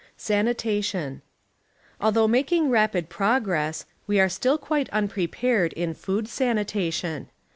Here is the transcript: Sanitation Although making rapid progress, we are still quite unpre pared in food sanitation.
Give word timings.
Sanitation 0.17 1.21
Although 1.99 2.27
making 2.27 2.71
rapid 2.71 3.07
progress, 3.07 3.85
we 4.07 4.19
are 4.19 4.29
still 4.29 4.57
quite 4.57 4.89
unpre 4.89 5.29
pared 5.31 5.73
in 5.73 5.93
food 5.93 6.27
sanitation. 6.27 7.29